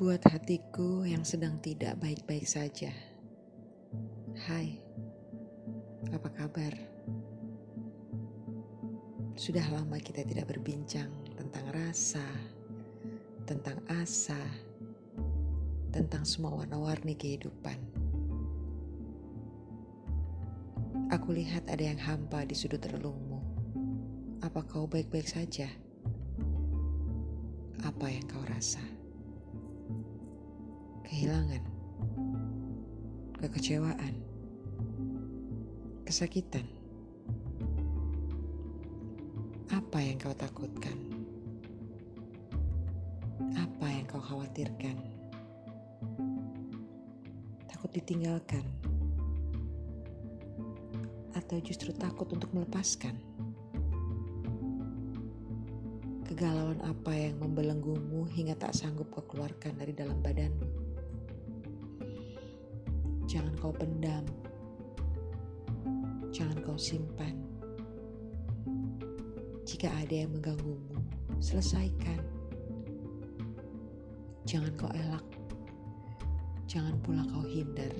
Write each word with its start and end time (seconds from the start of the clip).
Buat 0.00 0.24
hatiku 0.32 1.04
yang 1.04 1.28
sedang 1.28 1.60
tidak 1.60 2.00
baik-baik 2.00 2.48
saja. 2.48 2.88
Hai, 4.48 4.80
apa 6.08 6.24
kabar? 6.40 6.72
Sudah 9.36 9.60
lama 9.68 10.00
kita 10.00 10.24
tidak 10.24 10.56
berbincang 10.56 11.12
tentang 11.36 11.68
rasa, 11.76 12.24
tentang 13.44 13.76
asa, 13.92 14.40
tentang 15.92 16.24
semua 16.24 16.64
warna-warni 16.64 17.12
kehidupan. 17.12 17.76
Aku 21.12 21.36
lihat 21.36 21.68
ada 21.68 21.84
yang 21.92 22.00
hampa 22.00 22.48
di 22.48 22.56
sudut 22.56 22.80
relungmu. 22.88 23.36
Apa 24.40 24.64
kau 24.64 24.88
baik-baik 24.88 25.28
saja? 25.28 25.68
Apa 27.84 28.08
yang 28.08 28.24
kau 28.24 28.40
rasa? 28.48 28.80
Kehilangan, 31.10 31.58
kekecewaan, 33.42 34.14
kesakitan. 36.06 36.62
Apa 39.74 39.98
yang 39.98 40.22
kau 40.22 40.30
takutkan? 40.38 40.94
Apa 43.58 43.90
yang 43.90 44.06
kau 44.06 44.22
khawatirkan? 44.22 45.02
Takut 47.66 47.90
ditinggalkan? 47.90 48.62
Atau 51.34 51.58
justru 51.58 51.90
takut 51.90 52.30
untuk 52.30 52.54
melepaskan? 52.54 53.18
Kegalauan 56.22 56.78
apa 56.86 57.10
yang 57.18 57.42
membelenggumu 57.42 58.30
hingga 58.30 58.54
tak 58.54 58.78
sanggup 58.78 59.10
kau 59.10 59.26
keluarkan 59.26 59.74
dari 59.74 59.90
dalam 59.90 60.22
badanmu? 60.22 60.89
Jangan 63.30 63.54
kau 63.62 63.70
pendam. 63.70 64.26
Jangan 66.34 66.66
kau 66.66 66.74
simpan. 66.74 67.38
Jika 69.62 69.86
ada 69.86 70.26
yang 70.26 70.34
mengganggumu, 70.34 70.98
selesaikan. 71.38 72.18
Jangan 74.50 74.74
kau 74.74 74.90
elak. 74.90 75.22
Jangan 76.66 76.98
pula 77.06 77.22
kau 77.30 77.46
hindar. 77.46 77.94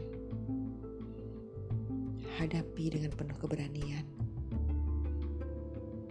Hadapi 2.35 2.99
dengan 2.99 3.15
penuh 3.15 3.39
keberanian. 3.39 4.07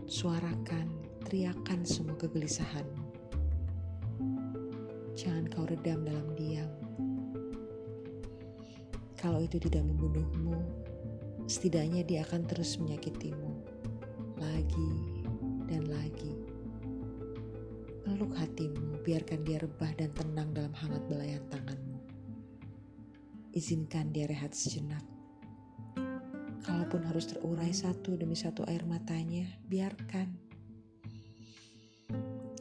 Suarakan, 0.07 0.87
teriakan 1.27 1.83
semua 1.83 2.15
kegelisahanmu. 2.15 3.03
Jangan 5.19 5.51
kau 5.51 5.67
redam 5.67 6.07
dalam 6.07 6.31
diam 6.39 6.71
kalau 9.19 9.43
itu 9.43 9.59
tidak 9.59 9.83
membunuhmu, 9.83 10.55
setidaknya 11.43 12.07
dia 12.07 12.23
akan 12.23 12.47
terus 12.47 12.79
menyakitimu 12.79 13.51
lagi 14.39 14.91
dan 15.67 15.83
lagi. 15.91 16.39
Peluk 18.07 18.31
hatimu, 18.39 19.03
biarkan 19.03 19.43
dia 19.43 19.59
rebah 19.59 19.91
dan 19.99 20.15
tenang 20.15 20.55
dalam 20.55 20.71
hangat 20.71 21.03
belayan 21.11 21.43
tanganmu. 21.51 21.99
Izinkan 23.51 24.15
dia 24.15 24.23
rehat 24.23 24.55
sejenak. 24.55 25.03
Kalaupun 26.63 27.03
harus 27.03 27.27
terurai 27.27 27.75
satu 27.75 28.15
demi 28.15 28.39
satu 28.39 28.63
air 28.71 28.87
matanya, 28.87 29.43
biarkan. 29.67 30.31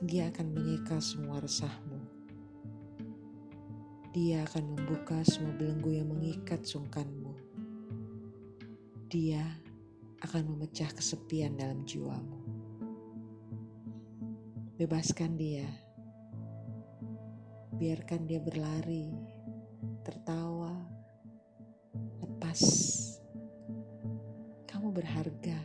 Dia 0.02 0.34
akan 0.34 0.46
menyeka 0.58 0.98
semua 0.98 1.38
resahmu 1.38 1.97
dia 4.18 4.42
akan 4.50 4.74
membuka 4.74 5.22
semua 5.22 5.54
belenggu 5.54 5.94
yang 5.94 6.10
mengikat 6.10 6.66
sungkanmu. 6.66 7.38
Dia 9.06 9.46
akan 10.26 10.42
memecah 10.58 10.90
kesepian 10.90 11.54
dalam 11.54 11.86
jiwamu. 11.86 12.42
Bebaskan 14.74 15.38
dia. 15.38 15.70
Biarkan 17.78 18.26
dia 18.26 18.42
berlari, 18.42 19.06
tertawa, 20.02 20.74
lepas. 22.18 22.58
Kamu 24.66 24.90
berharga, 24.90 25.62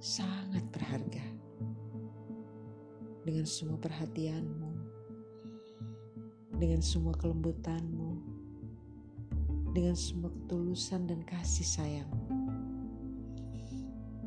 sangat 0.00 0.64
berharga. 0.72 1.26
Dengan 3.28 3.44
semua 3.44 3.76
perhatianmu, 3.76 4.71
dengan 6.56 6.84
semua 6.84 7.16
kelembutanmu, 7.16 8.12
dengan 9.72 9.96
semua 9.96 10.28
ketulusan 10.28 11.08
dan 11.08 11.24
kasih 11.24 11.64
sayang. 11.64 12.12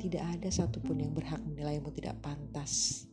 Tidak 0.01 0.21
ada 0.21 0.49
satupun 0.53 1.01
yang 1.01 1.13
berhak 1.13 1.41
menilaimu 1.45 1.89
tidak 1.93 2.17
pantas. 2.21 3.05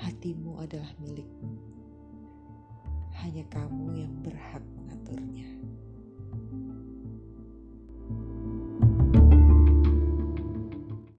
Hatimu 0.00 0.58
adalah 0.58 0.90
milikmu. 0.98 1.54
Hanya 3.20 3.44
kamu 3.52 3.86
yang 3.94 4.14
berhak 4.24 4.64
mengaturnya. 4.74 5.50